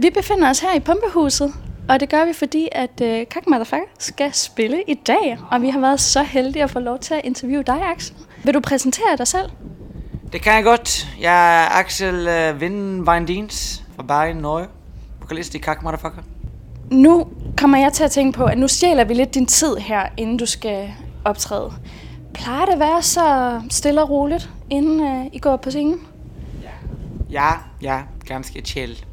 [0.00, 1.54] Vi befinder os her i Pumpehuset,
[1.88, 5.38] og det gør vi, fordi at uh, Kak Motherfucker skal spille i dag.
[5.50, 8.16] Og vi har været så heldige at få lov til at interviewe dig, Axel.
[8.44, 9.50] Vil du præsentere dig selv?
[10.32, 11.08] Det kan jeg godt.
[11.20, 14.66] Jeg er Axel uh, Vindweindins fra Bergen, Norge.
[15.20, 16.22] Vokalist i Kak Motherfucker.
[16.90, 17.26] Nu
[17.56, 20.36] kommer jeg til at tænke på, at nu stjæler vi lidt din tid her, inden
[20.36, 20.90] du skal
[21.24, 21.72] optræde.
[22.34, 26.00] Plejer det at være så stille og roligt, inden uh, I går på scenen?
[27.30, 27.50] Ja,
[27.82, 29.04] ja, ganske chill.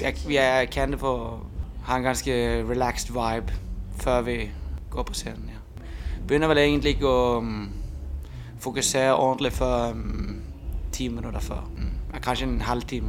[0.00, 1.38] Jeg, vi er kendte for at
[1.84, 3.52] have en ganske relaxed vibe,
[3.96, 4.50] før vi
[4.90, 5.44] går på scenen.
[5.48, 5.84] Ja.
[6.20, 7.70] Begynder vel egentlig ikke at um,
[8.58, 10.42] fokusere ordentligt for um, mm,
[10.92, 11.70] 10 minutter før.
[11.76, 13.08] Um, kanskje en halv time.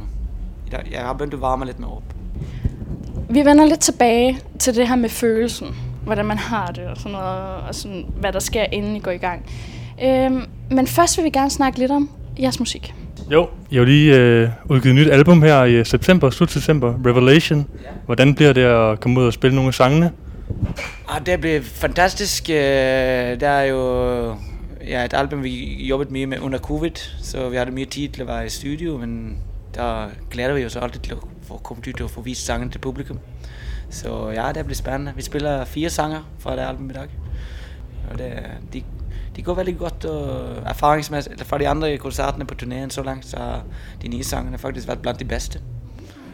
[0.90, 2.14] Jeg har begyndt at varme lidt mere op.
[3.30, 5.76] Vi vender lidt tilbage til det her med følelsen.
[6.04, 9.10] Hvordan man har det og sådan noget, og sådan, hvad der sker, inden I går
[9.10, 9.46] i gang.
[10.02, 12.94] Øhm, men først vil vi gerne snakke lidt om jeres musik.
[13.32, 17.66] Jo, jeg har lige øh, udgivet et nyt album her i september, slut september, Revelation.
[18.04, 20.12] Hvordan bliver det at komme ud og spille nogle af sangene?
[21.08, 22.50] Ah, det blev fantastisk.
[22.50, 22.56] Øh,
[23.40, 24.34] Der er jo
[24.86, 26.90] ja, et album, vi jobbede mye med under covid,
[27.22, 29.38] så vi havde mye tid til at være i studio, men
[29.74, 32.78] der glæder vi os altid til at få komme ud og få vist sangen til
[32.78, 33.18] publikum.
[33.90, 35.12] Så ja, det bliver spændende.
[35.16, 37.06] Vi spiller fire sanger fra det album i dag.
[38.10, 38.32] Og det,
[38.72, 38.82] de,
[39.36, 43.26] de går veldig godt og erfaringsmæssigt, eller fra de andre koncerterne på turnéen så langt,
[43.26, 43.62] så har
[44.02, 45.60] de nye sangene faktisk været blandt de bedste.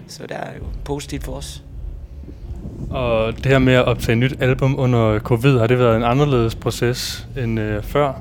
[0.09, 1.63] Så det er jo positivt for os.
[2.91, 6.03] Og det her med at optage et nyt album under covid, har det været en
[6.03, 8.13] anderledes proces end øh, før?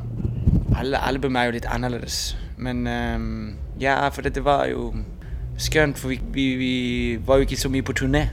[0.78, 2.38] Alle album er jo lidt anderledes.
[2.58, 4.94] Men øhm, ja, for det, det var jo
[5.58, 8.28] skønt, for vi, vi, vi var jo ikke så mye på turné.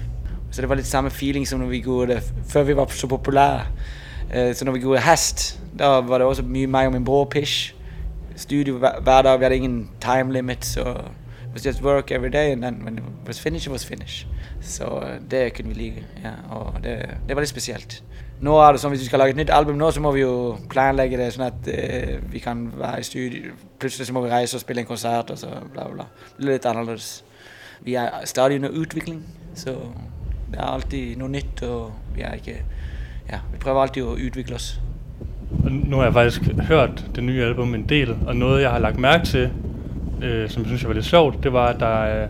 [0.51, 3.61] Så det var lidt samme feeling, som når vi gjorde før vi var så populære.
[4.35, 7.25] Øh, så når vi gjorde Hast, der var det også mye mig og min bror
[7.25, 7.75] Pish.
[8.37, 12.53] Studio hver, dag, vi havde ingen time limit, så it was just work every day,
[12.53, 14.29] and then when it was finished, it was finished.
[14.61, 18.03] Så øh, det kunne vi lide, ja, og det, det var lidt specielt.
[18.41, 20.21] Nu er det som, hvis vi skal lage et nyt album nu, så må vi
[20.21, 23.43] jo planlægge det, sådan at øh, vi kan være i studio.
[23.81, 26.05] Pludselig så må vi rejse og spille en koncert, og så bla bla.
[26.37, 27.25] Det er lidt anderledes.
[27.81, 29.71] Vi er stadig under udvikling, så
[30.51, 32.65] det er altid noget nyt, og vi er ikke...
[33.33, 34.81] Ja, vi prøver altid at udvikle os.
[35.71, 38.99] Nu har jeg faktisk hørt det nye album en del, og noget jeg har lagt
[38.99, 39.51] mærke til,
[40.23, 42.29] øh, som jeg synes jeg var lidt sjovt, det var, at der er, jeg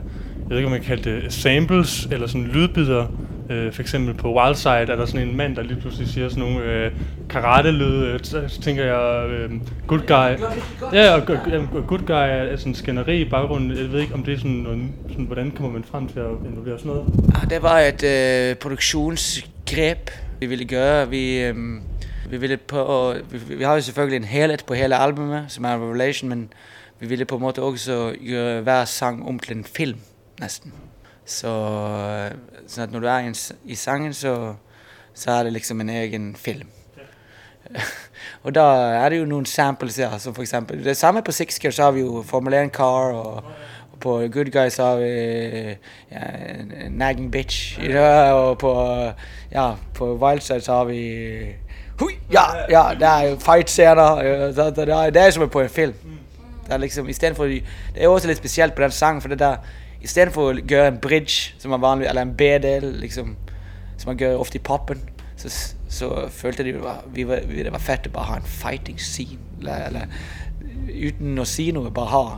[0.48, 3.06] ved ikke om man kan kalde det samples, eller sådan lydbider.
[3.50, 6.44] Øh, for eksempel på Wildside er der sådan en mand, der lige pludselig siger sådan
[6.44, 6.91] nogle øh,
[7.30, 8.06] karate-lyde.
[8.06, 9.50] Øh, så, tænker jeg, øh,
[9.86, 10.44] good guy.
[10.92, 13.70] Ja, og go- ja, guy guy er sådan en skænderi i baggrunden.
[13.70, 14.78] Jeg ved ikke, om det er sådan, noget,
[15.09, 17.04] sådan hvordan kommer man frem til at involvere sådan noget?
[17.34, 20.10] Ah, det var et øh, produktionsgreb,
[20.41, 21.09] vi ville gøre.
[21.09, 21.82] Vi, øhm,
[22.31, 25.75] vi ville på, vi, vi har jo selvfølgelig en helhed på hele albumet, som er
[25.75, 26.53] Revelation, men
[27.00, 29.98] vi ville på en måde også gøre hver sang om til en film,
[30.41, 30.72] næsten.
[31.25, 33.34] Så, øh, så at når du er i,
[33.65, 34.54] i sangen, så,
[35.15, 36.69] så er det liksom en egen film.
[38.44, 41.59] og der er det jo nogle samples ja, som for eksempel, det samme på Six
[41.59, 43.44] Gear, så har vi jo Formula 1 Car, og, og
[44.00, 45.06] på Good Guys har vi
[46.12, 46.19] ja,
[46.86, 48.03] en- Nagging Bitch, you know,
[48.36, 48.94] og på,
[49.53, 51.25] ja, på Wildside så har vi
[52.00, 55.60] Hui, ja, ja, der er fight scener, øh, der, der, der, det er som på
[55.60, 55.94] en film.
[56.66, 57.62] Der er liksom, i stedet for, det
[57.97, 59.56] er også lidt specielt på den sang, for det der,
[60.03, 63.36] i stedet for at gøre en bridge, som man vanlig, eller en B-del, liksom,
[63.98, 65.00] som man gør ofte i poppen,
[65.36, 68.36] så, så følte de, det var, vi var, vi- det var fedt at bare have
[68.36, 70.00] en fighting scene, eller, eller
[71.15, 72.30] uden at sige noget, bare have,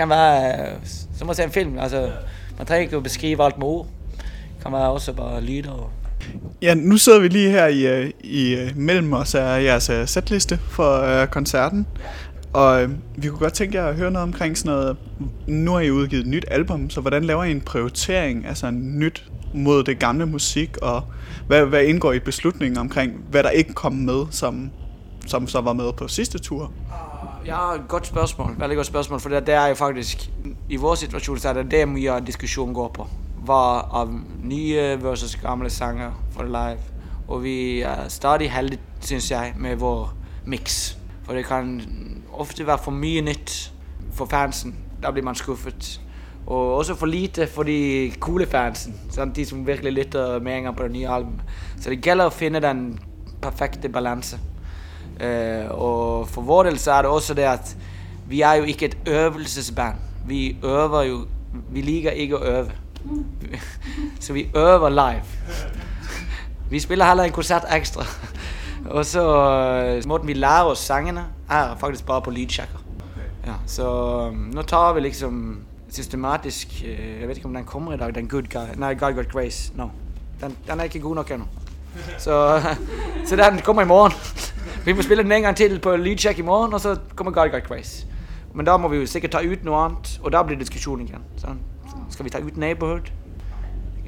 [0.00, 0.76] kan være, øh,
[1.18, 2.10] som at se en film, altså,
[2.58, 3.86] man trenger ikke at beskrive alt med ord,
[4.62, 5.90] kan være også bare lyd og
[6.62, 10.58] Ja, nu sidder vi lige her i, øh, i øh, mellem os af jeres setliste
[10.58, 11.86] for øh, koncerten.
[12.52, 14.96] Og øh, vi kunne godt tænke jer at høre noget omkring sådan noget.
[15.46, 19.24] Nu har I udgivet et nyt album, så hvordan laver I en prioritering sådan nyt
[19.54, 20.76] mod det gamle musik?
[20.82, 21.02] Og
[21.46, 24.70] hvad, hvad indgår i beslutningen omkring, hvad der ikke kom med, som,
[25.26, 26.72] som så var med på sidste tur?
[27.46, 28.54] Ja, godt spørgsmål.
[28.58, 30.30] Veldig godt spørgsmål, for det, det er jo faktisk,
[30.68, 33.06] i vores situation, så er det det mye diskussion går på.
[33.44, 34.08] Hvad av
[34.42, 36.78] nye versus gamle sanger for live.
[37.28, 40.12] Og vi er stadig heldige, synes jeg, med vår
[40.44, 40.94] mix.
[41.22, 41.82] For det kan
[42.32, 43.72] ofte være for mye nytt
[44.12, 44.74] for fansen.
[45.02, 46.00] Der bliver man skuffet.
[46.46, 49.00] Og også for lite for de coole fansen.
[49.10, 51.40] Sådan, De som virkelig lytter med en gang på det nye album.
[51.80, 52.98] Så det gælder at finde den
[53.42, 54.38] perfekte balance.
[55.20, 57.76] Eh, og for vår del så er det også det at
[58.28, 59.96] vi er jo ikke et øvelsesband.
[60.26, 61.26] Vi øver jo,
[61.70, 62.70] vi liker ikke at øve.
[64.24, 65.22] så vi øver live.
[66.70, 68.04] Vi spiller heller en koncert ekstra.
[68.96, 69.22] og så
[69.96, 72.78] øh, måten vi lærer os sangene er faktisk bare på leadchecker.
[73.46, 73.86] Ja, så
[74.32, 78.14] øh, nu tager vi liksom systematisk, øh, jeg ved ikke om den kommer i dag,
[78.14, 79.88] den Good Guy, nej, God Got Grace, no.
[80.40, 81.46] Den, den er ikke god nok endnu.
[82.18, 82.62] Så,
[83.26, 84.12] så den kommer i morgen.
[84.84, 87.52] Vi må spille den en gang til på lydcheck i morgen, og så kommer Guide
[87.52, 88.06] Got Grace.
[88.54, 91.22] Men der må vi jo sikkert tage ut noe annet, og der blir diskussion igen.
[91.36, 91.46] Så
[92.10, 93.10] skal vi tage ut Neighborhood?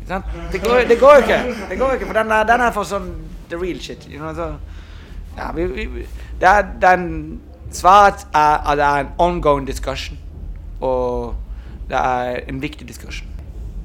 [0.06, 0.22] Sådan.
[0.52, 1.34] Det går, det går ikke.
[1.70, 3.14] Det går ikke, for den er, den er for sådan
[3.50, 4.08] the real shit.
[4.12, 4.54] You know, så,
[5.38, 6.06] ja, vi, vi,
[6.40, 7.40] der, den
[7.70, 10.18] svaret er, at det er en ongoing discussion,
[10.80, 11.34] og
[11.88, 13.28] det er en vigtig discussion.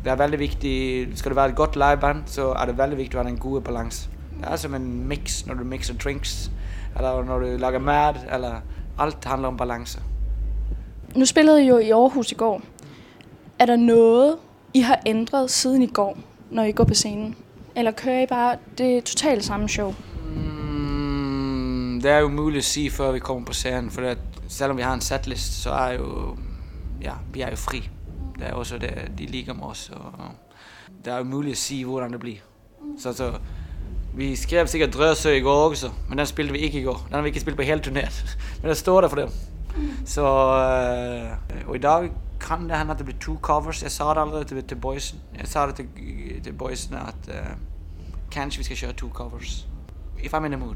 [0.03, 3.15] Det er veldig vigtig, skal det være et godt liveband, så er det veldig vigtigt
[3.15, 4.09] at have en god balance.
[4.39, 6.51] Det er som en mix, når du mixer drinks,
[6.95, 8.55] eller når du lager mad, eller
[8.99, 9.99] alt handler om balance.
[11.15, 12.61] Nu spillede I jo i Aarhus i går.
[13.59, 14.35] Er der noget,
[14.73, 16.17] I har ændret siden i går,
[16.51, 17.35] når I går på scenen?
[17.75, 19.93] Eller kører I bare det totalt samme show?
[20.35, 24.17] Mm, det er jo muligt at sige, før vi kommer på scenen, for at
[24.47, 26.37] selvom vi har en setlist, så er jo,
[27.01, 27.89] ja, vi er jo fri.
[28.39, 30.13] Det er også det, de ligger med os, og
[31.05, 32.37] det er jo muligt at sige, hvordan det bliver.
[32.99, 33.33] Så, så
[34.17, 37.05] vi skrev sikkert Drøsø i går også, men den spillede vi ikke i går.
[37.07, 38.37] Den har vi ikke spillet på hele turneret.
[38.61, 39.29] Men det står der for dem.
[40.05, 42.09] Så, øh, og i dag
[42.39, 43.83] kan det hende at det bliver to covers.
[43.83, 45.19] Jeg sagde det allerede til, til boysen.
[45.39, 45.85] Jeg sagde det til,
[46.43, 47.35] til boysen, at øh,
[48.31, 49.67] kanskje vi skal køre to covers.
[50.23, 50.75] If I'm in the mood.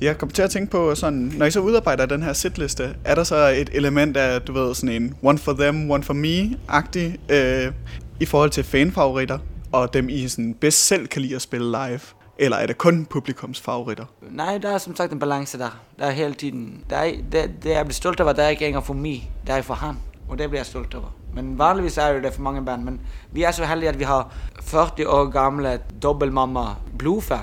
[0.00, 3.14] Jeg kom til at tænke på sådan, når I så udarbejder den her setliste, er
[3.14, 7.32] der så et element af, du ved, sådan en one for them, one for me-agtig,
[7.32, 7.72] øh,
[8.20, 9.38] i forhold til fanfavoritter,
[9.72, 12.00] og dem I sådan bedst selv kan lide at spille live?
[12.38, 14.04] Eller er det kun publikums favoritter?
[14.30, 15.78] Nej, der er som sagt en balance der.
[15.98, 16.84] Der er hele tiden.
[16.90, 19.30] Der er, det, det jeg bliver stolt over, der er ikke engang for mig.
[19.46, 19.98] Det er for ham.
[20.28, 21.14] Og det bliver jeg stolt over.
[21.34, 22.82] Men vanligvis er det for mange band.
[22.82, 23.00] Men
[23.32, 26.60] vi er så heldige, at vi har 40 år gamle dobbeltmamma
[26.98, 27.38] blodfan.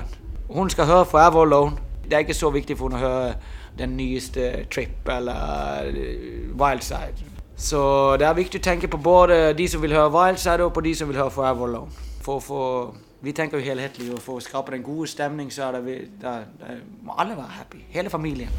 [0.49, 1.71] Hun skal høre Forever Alone.
[2.03, 3.33] Det er ikke så vigtigt for hun at høre
[3.77, 5.35] den nyeste Trip eller
[5.85, 7.13] øh, Wildside.
[7.55, 10.81] Så det er vigtigt at tænke på både de, som vil høre Wildside, og på
[10.81, 11.91] de, som vil høre Forever Alone.
[12.21, 15.71] For, for vi tænker jo helhetligt, og for at skabe den gode stemning, så er
[15.71, 15.81] der,
[16.21, 16.67] der, der
[17.01, 17.75] må alle være happy.
[17.89, 18.49] Hele familien.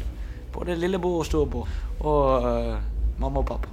[0.53, 1.67] Både lillebror og storbror.
[1.99, 2.75] Og øh, uh,
[3.19, 3.67] mamma og pappa.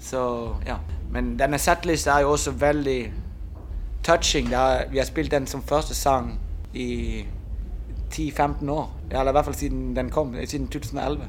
[0.00, 0.76] Så ja.
[1.10, 3.12] Men denne setlist er jo også veldig
[4.04, 4.50] touching.
[4.50, 6.40] Der, vi har spillet den som første sang
[6.74, 7.24] i
[8.14, 8.96] 10-15 år.
[9.10, 11.24] Eller i hvert fall siden den kom, øh, siden 2011.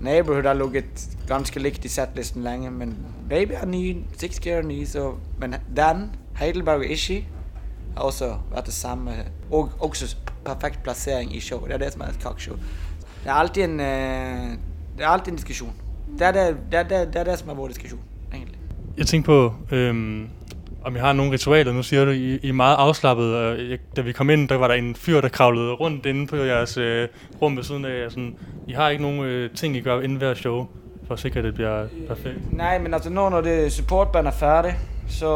[0.00, 2.96] Neighborhood har ligget ganske likt i setlisten længe, men
[3.28, 5.14] Baby er ny, Six Gear er ny, så...
[5.38, 7.28] Men den, Heidelberg og Ishi,
[7.98, 9.12] også været det samme.
[9.50, 11.64] Og også perfekt placering i show.
[11.64, 12.56] Det er det, som er et kakshow.
[13.24, 14.58] Det er altid en, øh,
[14.96, 15.72] det er altid en diskussion.
[16.18, 18.00] Det er det, det, er det, det, er det som er vores diskussion,
[18.34, 18.58] egentlig.
[18.96, 20.28] Jeg tænker på, øhm,
[20.84, 21.72] om jeg har nogle ritualer.
[21.72, 23.34] Nu siger du, I, I er meget afslappet.
[23.34, 26.26] Og jeg, da vi kom ind, der var der en fyr, der kravlede rundt inde
[26.26, 27.08] på jeres øh,
[27.42, 28.10] rum ved siden af.
[28.10, 28.36] Sådan,
[28.68, 30.66] I har ikke nogen øh, ting, I gør inden hver show,
[31.08, 32.52] for at sikre, at det bliver perfekt?
[32.52, 34.78] Nej, men altså nu, når det supportband er færdig,
[35.08, 35.28] så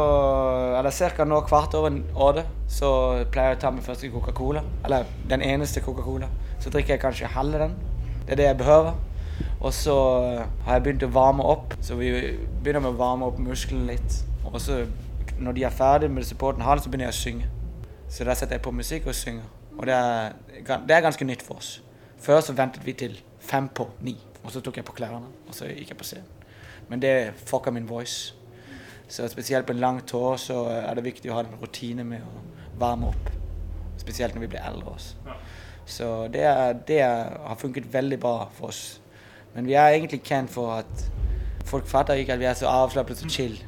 [0.77, 4.61] er der cirka noget kvart over 8, så plejer jeg at tage min første Coca-Cola.
[4.83, 6.25] Eller den eneste Coca-Cola.
[6.59, 7.75] Så drikker jeg kanskje halve den.
[8.25, 8.91] Det er det, jeg behøver.
[9.59, 11.73] Og så øh, har jeg begyndt at varme op.
[11.81, 12.21] Så vi
[12.63, 14.25] begynder med at varme op musklen lidt.
[14.45, 14.85] Og så,
[15.39, 17.45] når de er færdige med supporten halv, så begynder jeg at synge.
[18.09, 19.43] Så der sætter jeg på musik og synger.
[19.77, 20.29] Og det er,
[20.87, 21.83] det er ganske nyt for os.
[22.19, 24.32] Før så ventede vi til 5 på 9.
[24.43, 26.25] Og så tog jeg på klæderne, og så gik jeg på scenen.
[26.89, 28.35] Men det fucker min voice.
[29.07, 32.17] Så specielt på en lang tur, så er det vigtigt at have en rutine med
[32.17, 33.31] at varme op.
[33.97, 35.15] Specielt når vi bliver ældre også.
[35.85, 37.15] Så det, er, det er,
[37.47, 39.01] har funket veldig bra for os.
[39.53, 41.11] Men vi er egentlig kendt for, at
[41.65, 43.63] folk fatter ikke, at vi er så afslappet og chill.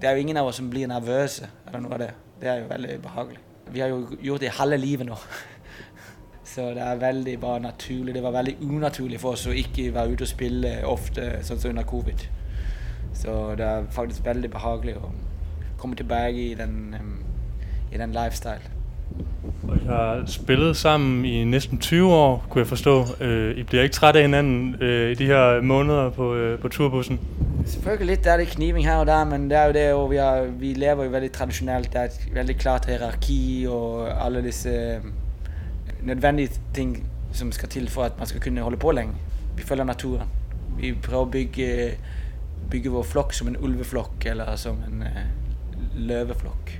[0.00, 2.16] Det er jo ingen af os, som bliver nervøse, eller noget af det.
[2.40, 3.40] Det er jo veldig behageligt.
[3.66, 5.14] Vi har jo gjort det halve livet nu.
[6.54, 8.14] Så det er veldig bare naturligt.
[8.14, 11.74] Det var veldig unaturligt for oss å ikke være ute og spille ofte, sånn som
[11.74, 12.24] under covid.
[13.14, 15.10] Så det er faktisk veldig behagelig å
[15.78, 16.96] komme tilbake i den,
[17.92, 18.74] i den lifestyle.
[19.68, 23.04] I har spillet sammen i næsten 20 år, kunne jeg forstå.
[23.20, 26.68] Øh, I bliver ikke trætte af hinanden øh, i de her måneder på, øh, på
[26.68, 27.20] turbussen?
[27.66, 30.16] Selvfølgelig lidt er det kniving her og der, men det er jo det, og vi,
[30.16, 31.92] har, vi lever jo veldig traditionelt.
[31.92, 34.70] Det er et veldig klart hierarki og alle disse
[36.08, 39.14] nødvendige ting, som skal til for at man skal kunne holde på længe.
[39.56, 40.28] Vi følger naturen.
[40.78, 41.92] Vi prøver at bygge, øh,
[42.70, 45.08] bygge vores flok som en ulveflok eller som en uh,
[45.94, 46.72] løveflok.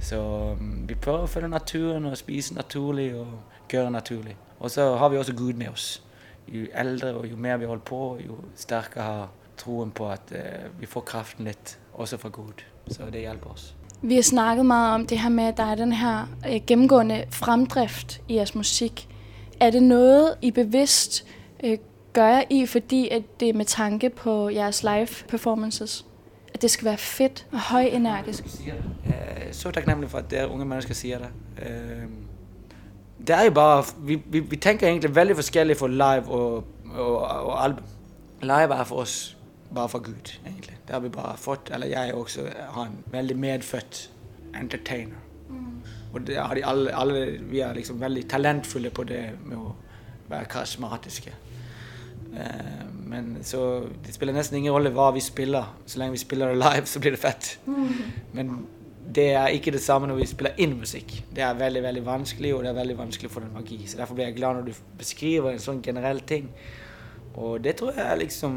[0.00, 0.20] Så
[0.60, 3.26] um, vi prøver at følge naturen og spise naturligt og
[3.68, 4.36] gøre naturligt.
[4.60, 6.02] Og så har vi også Gud med os.
[6.48, 10.80] Jo ældre og jo mere vi holder på, jo stærkere har troen på, at uh,
[10.80, 12.52] vi får kraften lidt, også fra Gud.
[12.88, 13.77] Så det hjælper os.
[14.02, 17.24] Vi har snakket meget om det her med, at der er den her øh, gennemgående
[17.30, 19.08] fremdrift i jeres musik.
[19.60, 21.26] Er det noget, I bevidst
[21.64, 21.78] øh,
[22.12, 26.04] gør I, fordi at det er med tanke på jeres live performances?
[26.54, 28.44] at det skal være fedt og højenergisk.
[28.66, 28.74] Jeg
[29.04, 31.28] er så taknemmelig for, at det er unge mennesker siger det.
[31.68, 32.12] Øhm,
[33.20, 36.64] det er jo bare, vi, vi, vi tænker egentlig veldig forskelligt for live og,
[36.94, 37.84] og, og album.
[38.42, 39.37] Live er for os
[39.74, 40.76] bare for Gud, egentlig.
[40.86, 44.10] Det har vi bare fått, eller jeg også har en veldig medfødt
[44.56, 45.24] entertainer.
[46.12, 49.74] Og det har de alle, alle, vi er liksom veldig talentfulle på det med å
[50.28, 51.32] være karismatiske.
[52.32, 53.60] Eh, men så
[54.04, 55.68] det spiller nesten ingen rolle hva vi spiller.
[55.86, 57.58] Så lenge vi spiller det live, så blir det fett.
[58.32, 58.66] Men
[59.14, 61.14] det er ikke det samme når vi spiller inn musikk.
[61.34, 63.80] Det er veldig veldig vanskelig, og det er veldig vanskelig for en magi.
[63.86, 66.50] Så Derfor blir jeg glad når du beskriver en sånn generell ting.
[67.38, 68.54] Og det tror jeg er liksom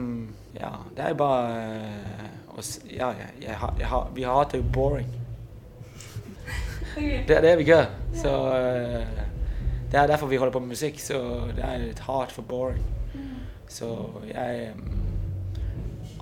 [0.58, 5.08] Ja, det er bare s- Ja, jeg, jeg, har- jeg, har- vi hater jo boring.
[7.28, 7.86] Det er det vi gjør.
[8.14, 9.22] Så uh,
[9.92, 11.00] det er derfor vi holder på med musikk.
[11.00, 11.20] Så
[11.56, 12.84] det er et hat for boring.
[13.72, 13.88] Så
[14.34, 14.98] jeg um,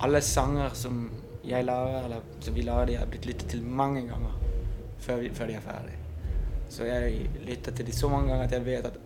[0.02, 1.10] Alle sanger som
[1.44, 4.36] jeg lager, eller som vi lager, de har blitt lyttet til mange ganger
[4.98, 5.96] før, vi, før de er ferdige.
[6.70, 8.96] Så jeg lytter til de så mange ganger at jeg vet at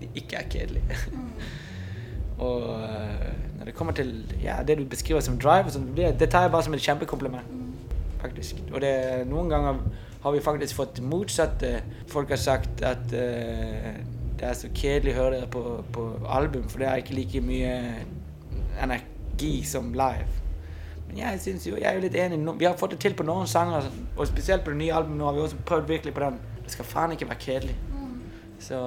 [0.00, 0.84] de ikke er kjedelige.
[2.40, 3.24] og øh,
[3.58, 6.52] når det kommer til ja, det du beskriver som drive, sånn, det, det tar jeg
[6.54, 7.58] bare som et kjempekompliment.
[8.20, 8.60] Faktisk.
[8.72, 8.92] Og det,
[9.28, 9.82] noen ganger
[10.22, 11.78] har vi faktisk fått motsatte.
[12.08, 13.92] Folk har sagt at øh,
[14.40, 17.44] det er så kjedelig å høre dere på, på album, for det er ikke like
[17.44, 17.74] mye
[18.80, 20.40] energi som live.
[21.08, 22.40] Men jeg synes jo, jeg er jo litt enig.
[22.58, 25.28] Vi har fått det til på noen sanger, og spesielt på det nye albumet nå
[25.28, 26.38] har vi også prøvd virkelig på den.
[26.64, 27.76] Det skal faen ikke være kjedelig.
[28.60, 28.80] Så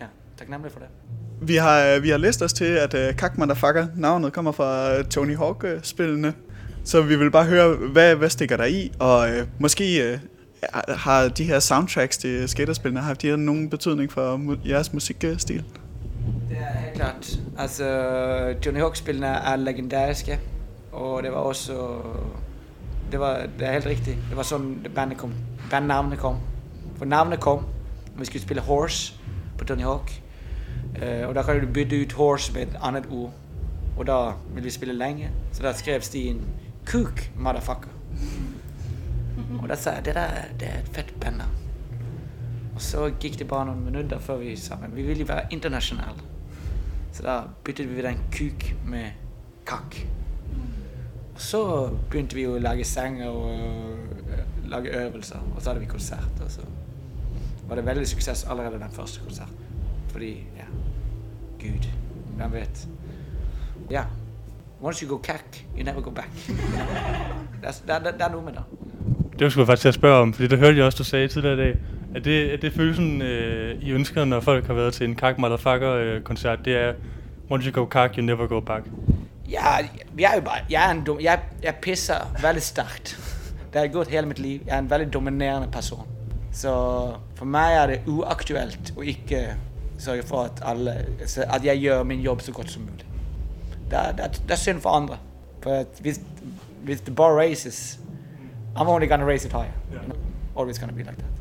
[0.00, 1.23] ja, takknemlig for det.
[1.40, 4.98] Vi har, øh, vi har læst os til, at uh, Kak Motherfucker, navnet kommer fra
[4.98, 6.34] øh, Tony Hawk-spillene.
[6.84, 8.92] Så vi vil bare høre, hvad, hvad stikker der i?
[8.98, 14.12] Og uh, måske uh, har de her soundtracks til skaterspillene, har de her nogen betydning
[14.12, 15.64] for mu- jeres musikstil?
[16.48, 17.38] Det er helt klart.
[17.58, 17.84] Altså,
[18.66, 20.40] Johnny Hawk-spillene er legendariske.
[20.92, 21.72] Og det var også
[23.12, 24.16] det, var, det er helt rigtigt.
[24.28, 25.32] Det var sådan, bandet kom.
[25.70, 26.36] bandnavnet kom.
[26.98, 27.58] For navnet kom
[28.14, 29.14] når vi skulle spille Horse
[29.58, 30.12] på Tony Hawk.
[31.02, 33.32] Eh, og der kan du bytte ut Horse med et andet ord.
[33.96, 35.30] Og der ville vi spille længe.
[35.52, 36.40] så der skrev Stien
[36.86, 37.88] Cook, motherfucker.
[39.62, 40.28] Og der sa jeg det der
[40.60, 41.50] det er et fett bandnavn.
[42.74, 46.20] Og så gik det bare nogle minutter før vi sa men vi ville være internationale.
[47.12, 49.04] Så der byttede vi den kuk med
[49.66, 49.96] kak.
[51.34, 55.38] Og så begyndte vi at lage sange og uh, lage øvelser.
[55.56, 56.42] Og så havde vi konsert.
[56.44, 56.60] Og så
[57.68, 59.54] var det veldig succes allerede den første konserten.
[60.08, 60.46] Fordi,
[61.64, 61.88] Gud.
[62.36, 62.88] Hvem vet?
[63.90, 64.02] Ja.
[64.82, 66.30] Once you go cack, you never go back.
[67.62, 68.62] Det er, noe med det.
[69.38, 71.28] Det skulle jeg faktisk til at spørge om, fordi det hørte jeg også, du sagde
[71.28, 71.78] tidligere i dag.
[72.14, 75.38] Er det, er det følelsen, øh, I ønsker, når folk har været til en Kak
[75.38, 76.64] Motherfucker-koncert?
[76.64, 76.92] Det er,
[77.50, 78.84] once you go kak, you never go back.
[79.50, 79.60] Ja,
[80.18, 83.18] jeg er jo bare Jeg, er en dum, jeg, jeg pisser veldig sterkt.
[83.72, 84.60] Det har gått hele mitt liv.
[84.66, 86.06] Jeg er en veldig dominerende person.
[86.52, 86.70] Så
[87.34, 89.40] for meg er det uaktuelt å ikke
[90.04, 90.94] sørge for at, alle,
[91.36, 93.06] at jeg gjør min jobb så godt som mulig.
[93.90, 95.18] Det er, det er, det er synd for andre.
[95.62, 96.20] For hvis,
[96.84, 98.00] hvis the bar raises,
[98.76, 99.72] I'm only gonna raise it higher.
[99.92, 100.16] You know?
[100.56, 101.34] Always gonna be like that.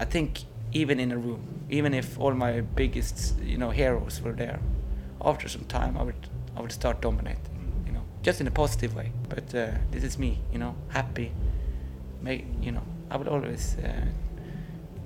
[0.00, 0.30] I think
[0.72, 4.60] even in a room, even if all my biggest, you know, heroes were there,
[5.20, 8.94] after some time I would, I would start dominating, you know, just in a positive
[8.94, 9.12] way.
[9.28, 11.32] But uh, this is me, you know, happy,
[12.22, 14.06] make, you know, I will always uh,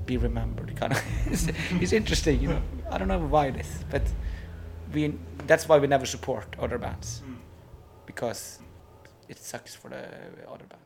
[0.06, 0.76] be remembered.
[0.76, 1.48] Kind of, it's,
[1.80, 2.62] it's interesting, you know.
[2.90, 4.02] I don't know why this, but
[4.92, 5.14] we,
[5.46, 7.34] that's why we never support other bands, hmm.
[8.06, 8.58] because
[9.28, 10.04] it sucks for the
[10.48, 10.83] other bands.